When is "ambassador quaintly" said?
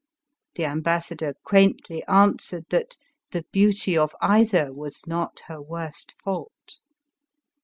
0.65-2.03